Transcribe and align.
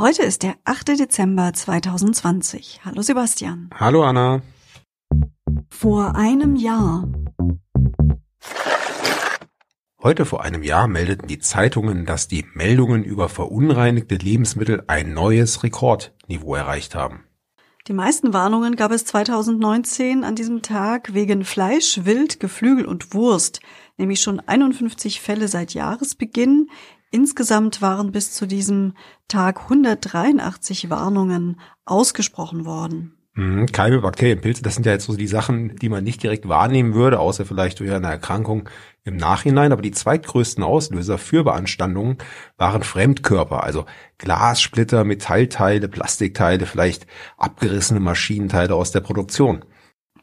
Heute 0.00 0.22
ist 0.22 0.44
der 0.44 0.54
8. 0.64 0.96
Dezember 0.96 1.52
2020. 1.52 2.82
Hallo 2.84 3.02
Sebastian. 3.02 3.68
Hallo 3.74 4.04
Anna. 4.04 4.42
Vor 5.70 6.14
einem 6.14 6.54
Jahr. 6.54 7.08
Heute 10.00 10.24
vor 10.24 10.44
einem 10.44 10.62
Jahr 10.62 10.86
meldeten 10.86 11.26
die 11.26 11.40
Zeitungen, 11.40 12.06
dass 12.06 12.28
die 12.28 12.44
Meldungen 12.54 13.02
über 13.02 13.28
verunreinigte 13.28 14.14
Lebensmittel 14.14 14.84
ein 14.86 15.14
neues 15.14 15.64
Rekordniveau 15.64 16.54
erreicht 16.54 16.94
haben. 16.94 17.24
Die 17.88 17.92
meisten 17.92 18.32
Warnungen 18.32 18.76
gab 18.76 18.92
es 18.92 19.04
2019 19.06 20.22
an 20.22 20.36
diesem 20.36 20.62
Tag 20.62 21.14
wegen 21.14 21.44
Fleisch, 21.44 22.04
Wild, 22.04 22.38
Geflügel 22.38 22.84
und 22.84 23.14
Wurst, 23.14 23.58
nämlich 23.96 24.20
schon 24.20 24.38
51 24.38 25.20
Fälle 25.20 25.48
seit 25.48 25.74
Jahresbeginn. 25.74 26.68
Insgesamt 27.10 27.80
waren 27.80 28.12
bis 28.12 28.32
zu 28.32 28.46
diesem 28.46 28.94
Tag 29.28 29.62
183 29.62 30.90
Warnungen 30.90 31.58
ausgesprochen 31.84 32.64
worden. 32.66 33.18
Mhm, 33.38 33.66
Keime, 33.66 34.00
Bakterien, 34.00 34.40
Pilze, 34.40 34.64
das 34.64 34.74
sind 34.74 34.84
ja 34.84 34.90
jetzt 34.90 35.06
so 35.06 35.14
die 35.14 35.28
Sachen, 35.28 35.76
die 35.76 35.88
man 35.88 36.02
nicht 36.02 36.22
direkt 36.22 36.48
wahrnehmen 36.48 36.94
würde, 36.94 37.20
außer 37.20 37.46
vielleicht 37.46 37.78
durch 37.78 37.92
eine 37.92 38.08
Erkrankung 38.08 38.68
im 39.04 39.16
Nachhinein. 39.16 39.70
Aber 39.70 39.80
die 39.80 39.92
zweitgrößten 39.92 40.64
Auslöser 40.64 41.18
für 41.18 41.44
Beanstandungen 41.44 42.18
waren 42.56 42.82
Fremdkörper, 42.82 43.62
also 43.62 43.86
Glassplitter, 44.18 45.04
Metallteile, 45.04 45.88
Plastikteile, 45.88 46.66
vielleicht 46.66 47.06
abgerissene 47.36 48.00
Maschinenteile 48.00 48.74
aus 48.74 48.90
der 48.90 49.00
Produktion. 49.02 49.64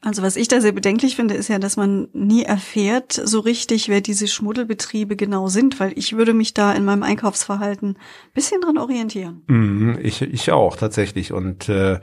Also 0.05 0.21
was 0.21 0.35
ich 0.35 0.47
da 0.47 0.61
sehr 0.61 0.71
bedenklich 0.71 1.15
finde, 1.15 1.33
ist 1.33 1.47
ja, 1.47 1.57
dass 1.57 1.77
man 1.77 2.09
nie 2.13 2.43
erfährt 2.43 3.11
so 3.11 3.39
richtig, 3.39 3.89
wer 3.89 4.01
diese 4.01 4.27
Schmuddelbetriebe 4.27 5.15
genau 5.15 5.47
sind, 5.47 5.79
weil 5.79 5.93
ich 5.95 6.15
würde 6.15 6.35
mich 6.35 6.53
da 6.53 6.73
in 6.73 6.85
meinem 6.85 7.01
Einkaufsverhalten 7.01 7.97
bisschen 8.35 8.61
dran 8.61 8.77
orientieren. 8.77 9.41
Mhm, 9.47 9.97
ich, 9.99 10.21
ich 10.21 10.51
auch 10.51 10.77
tatsächlich. 10.77 11.33
Und 11.33 11.69
äh, 11.69 11.99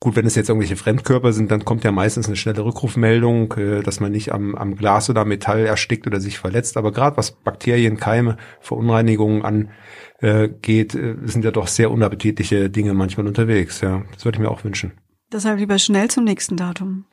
Gut, 0.00 0.14
wenn 0.14 0.26
es 0.26 0.36
jetzt 0.36 0.48
irgendwelche 0.48 0.76
Fremdkörper 0.76 1.32
sind, 1.32 1.50
dann 1.50 1.64
kommt 1.64 1.82
ja 1.82 1.90
meistens 1.90 2.28
eine 2.28 2.36
schnelle 2.36 2.64
Rückrufmeldung, 2.64 3.52
äh, 3.54 3.82
dass 3.82 3.98
man 3.98 4.12
nicht 4.12 4.30
am, 4.30 4.54
am 4.54 4.76
Glas 4.76 5.10
oder 5.10 5.24
Metall 5.24 5.66
erstickt 5.66 6.06
oder 6.06 6.20
sich 6.20 6.38
verletzt. 6.38 6.76
Aber 6.76 6.92
gerade 6.92 7.16
was 7.16 7.32
Bakterien, 7.32 7.96
Keime, 7.96 8.36
Verunreinigungen 8.60 9.42
angeht, 9.42 10.94
äh, 10.94 11.16
sind 11.24 11.44
ja 11.44 11.50
doch 11.50 11.66
sehr 11.66 11.90
unappetitliche 11.90 12.70
Dinge 12.70 12.94
manchmal 12.94 13.26
unterwegs. 13.26 13.80
Ja, 13.80 14.04
das 14.14 14.24
würde 14.24 14.36
ich 14.36 14.40
mir 14.42 14.50
auch 14.50 14.62
wünschen. 14.62 14.92
Deshalb 15.32 15.58
lieber 15.58 15.80
schnell 15.80 16.08
zum 16.08 16.22
nächsten 16.22 16.56
Datum. 16.56 17.06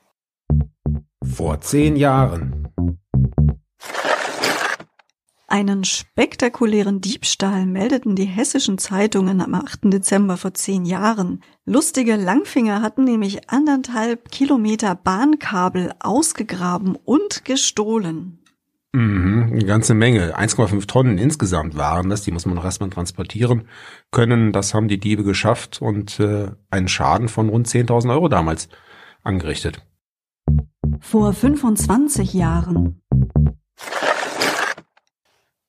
Vor 1.34 1.62
zehn 1.62 1.96
Jahren. 1.96 2.68
Einen 5.48 5.84
spektakulären 5.84 7.02
Diebstahl 7.02 7.66
meldeten 7.66 8.16
die 8.16 8.26
hessischen 8.26 8.78
Zeitungen 8.78 9.42
am 9.42 9.54
8. 9.54 9.82
Dezember 9.86 10.38
vor 10.38 10.54
zehn 10.54 10.86
Jahren. 10.86 11.42
Lustige 11.66 12.16
Langfinger 12.16 12.82
hatten 12.82 13.06
nämlich 13.06 13.50
anderthalb 13.50 14.32
Kilometer 14.32 14.96
Bahnkabel 14.96 15.94
ausgegraben 16.00 16.96
und 16.96 17.46
gestohlen. 17.46 18.40
Mhm, 18.94 19.50
eine 19.52 19.66
ganze 19.66 19.94
Menge. 19.94 20.38
1,5 20.38 20.88
Tonnen 20.88 21.18
insgesamt 21.18 21.76
waren 21.76 22.10
das. 22.10 22.24
Die 22.24 22.32
muss 22.32 22.46
man 22.46 22.56
noch 22.56 22.66
erstmal 22.66 22.90
transportieren 22.90 23.68
können. 24.12 24.52
Das 24.52 24.74
haben 24.74 24.88
die 24.88 25.00
Diebe 25.00 25.24
geschafft 25.24 25.82
und 25.82 26.20
äh, 26.20 26.52
einen 26.70 26.88
Schaden 26.88 27.28
von 27.30 27.50
rund 27.50 27.68
10.000 27.68 28.12
Euro 28.12 28.30
damals 28.30 28.68
angerichtet. 29.24 29.86
Vor 31.00 31.34
25 31.34 32.34
Jahren. 32.34 33.02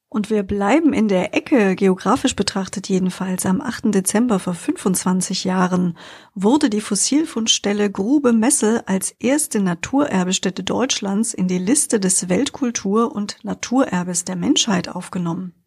Und 0.08 0.30
wir 0.30 0.44
bleiben 0.44 0.92
in 0.92 1.08
der 1.08 1.34
Ecke, 1.34 1.76
geografisch 1.76 2.34
betrachtet 2.36 2.88
jedenfalls. 2.88 3.44
Am 3.44 3.60
8. 3.60 3.94
Dezember 3.94 4.38
vor 4.38 4.54
25 4.54 5.44
Jahren 5.44 5.98
wurde 6.34 6.70
die 6.70 6.80
Fossilfundstelle 6.80 7.90
Grube 7.90 8.32
Messel 8.32 8.82
als 8.86 9.10
erste 9.10 9.60
Naturerbestätte 9.60 10.62
Deutschlands 10.62 11.34
in 11.34 11.48
die 11.48 11.58
Liste 11.58 12.00
des 12.00 12.28
Weltkultur- 12.28 13.12
und 13.14 13.44
Naturerbes 13.44 14.24
der 14.24 14.36
Menschheit 14.36 14.88
aufgenommen. 14.88 15.65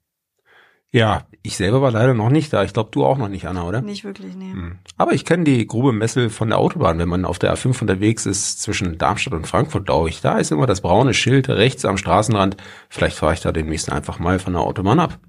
Ja, 0.92 1.28
ich 1.44 1.56
selber 1.56 1.84
war 1.84 1.92
leider 1.92 2.16
noch 2.16 2.30
nicht 2.30 2.52
da. 2.52 2.64
Ich 2.64 2.74
glaube, 2.74 2.90
du 2.92 3.06
auch 3.06 3.18
noch 3.18 3.28
nicht, 3.28 3.48
Anna, 3.48 3.64
oder? 3.64 3.82
Nicht 3.82 4.04
wirklich, 4.04 4.36
nee. 4.36 4.52
Hm. 4.52 4.80
Aber 4.98 5.14
ich 5.14 5.24
kenne 5.24 5.44
die 5.44 5.68
Grube 5.68 5.92
Messel 5.92 6.32
von 6.32 6.50
der 6.50 6.58
Autobahn, 6.58 6.98
wenn 6.98 7.10
man 7.10 7.26
auf 7.26 7.38
der 7.38 7.54
A5 7.54 7.80
unterwegs 7.82 8.26
ist 8.26 8.62
zwischen 8.62 8.98
Darmstadt 8.98 9.34
und 9.34 9.46
Frankfurt, 9.46 9.86
glaube 9.86 10.10
ich. 10.10 10.22
Da 10.22 10.40
ist 10.40 10.52
immer 10.52 10.66
das 10.66 10.82
braune 10.82 11.14
Schild 11.14 11.48
rechts 11.48 11.86
am 11.86 11.98
Straßenrand. 11.98 12.58
Vielleicht 12.90 13.18
fahre 13.18 13.34
ich 13.34 13.42
da 13.42 13.52
demnächst 13.52 13.92
einfach 13.92 14.18
mal 14.18 14.40
von 14.40 14.54
der 14.54 14.64
Autobahn 14.64 15.00
ab. 15.00 15.20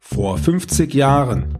Vor 0.00 0.38
50 0.38 0.94
Jahren. 0.94 1.57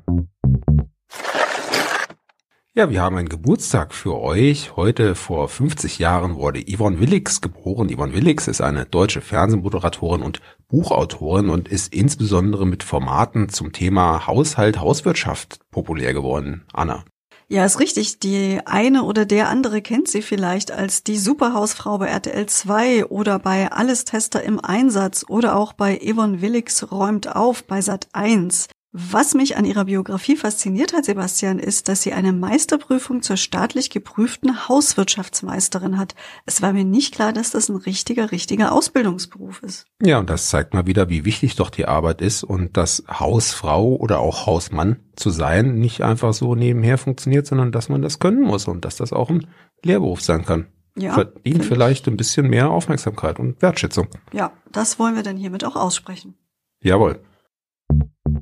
Ja, 2.78 2.90
wir 2.90 3.02
haben 3.02 3.16
einen 3.16 3.28
Geburtstag 3.28 3.92
für 3.92 4.20
euch. 4.20 4.76
Heute 4.76 5.16
vor 5.16 5.48
50 5.48 5.98
Jahren 5.98 6.36
wurde 6.36 6.64
Yvonne 6.64 7.00
Willix 7.00 7.40
geboren. 7.40 7.92
Yvonne 7.92 8.14
Willix 8.14 8.46
ist 8.46 8.60
eine 8.60 8.84
deutsche 8.86 9.20
Fernsehmoderatorin 9.20 10.22
und 10.22 10.40
Buchautorin 10.68 11.48
und 11.48 11.66
ist 11.66 11.92
insbesondere 11.92 12.68
mit 12.68 12.84
Formaten 12.84 13.48
zum 13.48 13.72
Thema 13.72 14.28
Haushalt, 14.28 14.78
Hauswirtschaft 14.78 15.58
populär 15.72 16.14
geworden. 16.14 16.66
Anna. 16.72 17.02
Ja, 17.48 17.64
ist 17.64 17.80
richtig. 17.80 18.20
Die 18.20 18.60
eine 18.64 19.02
oder 19.02 19.26
der 19.26 19.48
andere 19.48 19.82
kennt 19.82 20.06
sie 20.06 20.22
vielleicht 20.22 20.70
als 20.70 21.02
die 21.02 21.18
Superhausfrau 21.18 21.98
bei 21.98 22.06
RTL 22.06 22.46
2 22.46 23.06
oder 23.06 23.40
bei 23.40 23.72
Alles 23.72 24.04
Tester 24.04 24.44
im 24.44 24.60
Einsatz 24.60 25.24
oder 25.28 25.56
auch 25.56 25.72
bei 25.72 25.98
Yvonne 25.98 26.42
Willix 26.42 26.92
räumt 26.92 27.34
auf 27.34 27.64
bei 27.64 27.80
Sat 27.80 28.06
1. 28.12 28.68
Was 29.00 29.34
mich 29.34 29.56
an 29.56 29.64
ihrer 29.64 29.84
Biografie 29.84 30.36
fasziniert 30.36 30.92
hat, 30.92 31.04
Sebastian, 31.04 31.60
ist, 31.60 31.88
dass 31.88 32.02
sie 32.02 32.12
eine 32.12 32.32
Meisterprüfung 32.32 33.22
zur 33.22 33.36
staatlich 33.36 33.90
geprüften 33.90 34.68
Hauswirtschaftsmeisterin 34.68 35.98
hat. 35.98 36.16
Es 36.46 36.62
war 36.62 36.72
mir 36.72 36.84
nicht 36.84 37.14
klar, 37.14 37.32
dass 37.32 37.52
das 37.52 37.68
ein 37.68 37.76
richtiger, 37.76 38.32
richtiger 38.32 38.72
Ausbildungsberuf 38.72 39.62
ist. 39.62 39.86
Ja, 40.02 40.18
und 40.18 40.28
das 40.28 40.48
zeigt 40.48 40.74
mal 40.74 40.86
wieder, 40.86 41.08
wie 41.10 41.24
wichtig 41.24 41.54
doch 41.54 41.70
die 41.70 41.86
Arbeit 41.86 42.20
ist 42.20 42.42
und 42.42 42.76
dass 42.76 43.04
Hausfrau 43.08 43.94
oder 43.94 44.18
auch 44.18 44.46
Hausmann 44.46 44.96
zu 45.14 45.30
sein 45.30 45.76
nicht 45.76 46.02
einfach 46.02 46.34
so 46.34 46.56
nebenher 46.56 46.98
funktioniert, 46.98 47.46
sondern 47.46 47.70
dass 47.70 47.88
man 47.88 48.02
das 48.02 48.18
können 48.18 48.42
muss 48.42 48.66
und 48.66 48.84
dass 48.84 48.96
das 48.96 49.12
auch 49.12 49.30
ein 49.30 49.46
Lehrberuf 49.84 50.22
sein 50.22 50.44
kann. 50.44 50.66
Ja, 50.96 51.14
Verdient 51.14 51.64
vielleicht 51.64 52.08
ein 52.08 52.16
bisschen 52.16 52.48
mehr 52.48 52.70
Aufmerksamkeit 52.70 53.38
und 53.38 53.62
Wertschätzung. 53.62 54.08
Ja, 54.32 54.50
das 54.72 54.98
wollen 54.98 55.14
wir 55.14 55.22
dann 55.22 55.36
hiermit 55.36 55.64
auch 55.64 55.76
aussprechen. 55.76 56.34
Jawohl. 56.82 57.20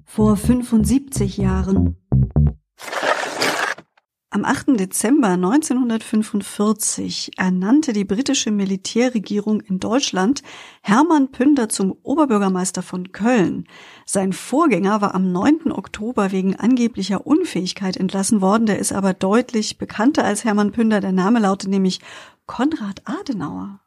Vor 0.06 0.37
75 0.37 1.37
Jahren. 1.37 1.97
Am 4.31 4.44
8. 4.44 4.78
Dezember 4.78 5.28
1945 5.28 7.39
ernannte 7.39 7.93
die 7.93 8.05
britische 8.05 8.50
Militärregierung 8.50 9.61
in 9.61 9.81
Deutschland 9.81 10.43
Hermann 10.83 11.33
Pünder 11.33 11.69
zum 11.69 11.93
Oberbürgermeister 12.03 12.83
von 12.83 13.12
Köln. 13.12 13.67
Sein 14.05 14.33
Vorgänger 14.33 15.00
war 15.00 15.15
am 15.15 15.33
9. 15.33 15.72
Oktober 15.72 16.33
wegen 16.33 16.56
angeblicher 16.56 17.26
Unfähigkeit 17.26 17.97
entlassen 17.97 18.41
worden. 18.41 18.67
Der 18.67 18.79
ist 18.79 18.93
aber 18.93 19.12
deutlich 19.12 19.79
bekannter 19.79 20.25
als 20.25 20.44
Hermann 20.44 20.73
Pünder. 20.73 21.00
Der 21.00 21.12
Name 21.12 21.41
lautet 21.41 21.69
nämlich 21.69 22.00
Konrad 22.47 23.03
Adenauer. 23.05 23.81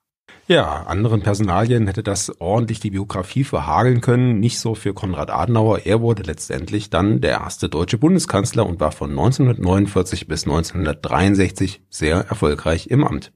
Ja, 0.51 0.81
anderen 0.87 1.21
Personalien 1.21 1.85
hätte 1.85 2.01
das 2.01 2.41
ordentlich 2.41 2.79
die 2.79 2.89
Biografie 2.89 3.43
verhageln 3.43 4.01
können, 4.01 4.39
nicht 4.39 4.57
so 4.57 4.73
für 4.73 4.95
Konrad 4.95 5.29
Adenauer. 5.29 5.85
Er 5.85 6.01
wurde 6.01 6.23
letztendlich 6.23 6.89
dann 6.89 7.21
der 7.21 7.41
erste 7.41 7.69
deutsche 7.69 7.99
Bundeskanzler 7.99 8.65
und 8.65 8.79
war 8.79 8.91
von 8.91 9.11
1949 9.11 10.27
bis 10.27 10.45
1963 10.45 11.83
sehr 11.91 12.25
erfolgreich 12.27 12.87
im 12.87 13.03
Amt. 13.03 13.31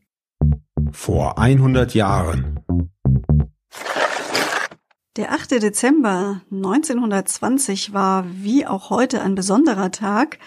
Vor 0.92 1.38
100 1.38 1.94
Jahren. 1.94 2.62
Der 5.16 5.34
8. 5.34 5.52
Dezember 5.62 6.42
1920 6.52 7.94
war 7.94 8.26
wie 8.28 8.66
auch 8.66 8.90
heute 8.90 9.22
ein 9.22 9.36
besonderer 9.36 9.92
Tag. 9.92 10.40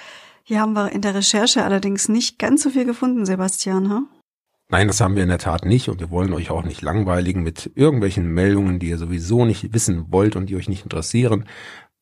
Hier 0.42 0.62
haben 0.62 0.72
wir 0.72 0.90
in 0.90 1.00
der 1.00 1.14
Recherche 1.14 1.62
allerdings 1.62 2.08
nicht 2.08 2.40
ganz 2.40 2.64
so 2.64 2.70
viel 2.70 2.86
gefunden, 2.86 3.24
Sebastian. 3.24 3.88
Huh? 3.88 4.15
Nein, 4.68 4.88
das 4.88 5.00
haben 5.00 5.14
wir 5.14 5.22
in 5.22 5.28
der 5.28 5.38
Tat 5.38 5.64
nicht 5.64 5.88
und 5.88 6.00
wir 6.00 6.10
wollen 6.10 6.32
euch 6.32 6.50
auch 6.50 6.64
nicht 6.64 6.82
langweiligen 6.82 7.44
mit 7.44 7.70
irgendwelchen 7.76 8.26
Meldungen, 8.26 8.80
die 8.80 8.88
ihr 8.88 8.98
sowieso 8.98 9.44
nicht 9.44 9.72
wissen 9.72 10.06
wollt 10.10 10.34
und 10.34 10.46
die 10.46 10.56
euch 10.56 10.68
nicht 10.68 10.82
interessieren. 10.82 11.44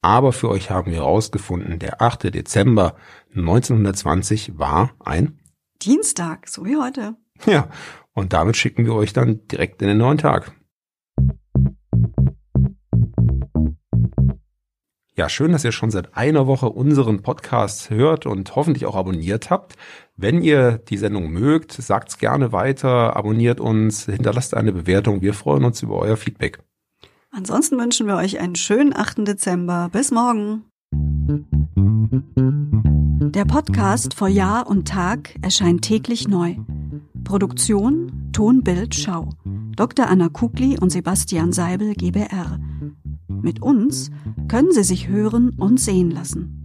Aber 0.01 0.33
für 0.33 0.49
euch 0.49 0.71
haben 0.71 0.91
wir 0.91 0.99
herausgefunden, 0.99 1.79
der 1.79 2.01
8. 2.01 2.35
Dezember 2.35 2.97
1920 3.35 4.59
war 4.59 4.93
ein 5.01 5.39
Dienstag, 5.83 6.49
so 6.49 6.65
wie 6.65 6.77
heute. 6.77 7.17
Ja, 7.47 7.69
und 8.15 8.33
damit 8.33 8.57
schicken 8.57 8.87
wir 8.87 8.95
euch 8.95 9.13
dann 9.13 9.47
direkt 9.49 9.83
in 9.83 9.89
den 9.89 9.99
neuen 9.99 10.19
Tag. 10.19 10.53
Ja, 15.17 15.29
schön, 15.29 15.53
dass 15.53 15.63
ihr 15.63 15.71
schon 15.71 15.93
seit 15.93 16.17
einer 16.17 16.49
Woche 16.49 16.69
unseren 16.69 17.23
Podcast 17.23 17.89
hört 17.89 18.27
und 18.27 18.57
hoffentlich 18.57 18.85
auch 18.85 18.97
abonniert 18.97 19.49
habt. 19.49 19.77
Wenn 20.17 20.43
ihr 20.43 20.79
die 20.79 20.97
Sendung 20.97 21.31
mögt, 21.31 21.71
sagt's 21.71 22.19
gerne 22.19 22.51
weiter, 22.51 23.15
abonniert 23.15 23.61
uns, 23.61 24.07
hinterlasst 24.07 24.55
eine 24.55 24.73
Bewertung. 24.73 25.23
Wir 25.23 25.33
freuen 25.33 25.65
uns 25.65 25.81
über 25.83 26.01
euer 26.01 26.17
Feedback. 26.17 26.59
Ansonsten 27.31 27.79
wünschen 27.79 28.09
wir 28.09 28.17
euch 28.17 28.41
einen 28.41 28.57
schönen 28.57 28.93
8. 28.93 29.19
Dezember. 29.29 29.89
Bis 29.93 30.11
morgen. 30.11 30.65
Der 33.31 33.45
Podcast 33.45 34.15
vor 34.15 34.29
Jahr 34.29 34.69
und 34.69 34.89
Tag 34.89 35.37
erscheint 35.43 35.83
täglich 35.83 36.27
neu. 36.27 36.57
Produktion 37.23 38.31
Ton, 38.33 38.65
Bild, 38.65 38.97
Schau. 38.97 39.31
Dr. 39.77 40.09
Anna 40.09 40.29
Kugli 40.29 40.77
und 40.81 40.91
Sebastian 40.91 41.53
Seibel 41.53 41.95
GBR. 41.95 42.59
Mit 43.29 43.63
uns 43.63 44.11
können 44.49 44.73
Sie 44.73 44.85
sich 44.85 45.09
hören 45.09 45.51
und 45.57 45.81
sehen 45.81 46.11
lassen. 46.11 46.64